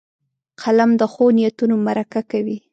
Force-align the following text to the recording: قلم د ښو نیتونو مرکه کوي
قلم 0.63 0.91
د 1.01 1.03
ښو 1.13 1.25
نیتونو 1.37 1.75
مرکه 1.87 2.21
کوي 2.31 2.57